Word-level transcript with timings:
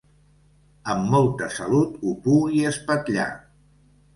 Amb 0.93 1.11
molta 1.15 1.49
salut 1.57 1.99
ho 2.09 2.15
pugui 2.29 2.67
espatllar. 2.71 3.29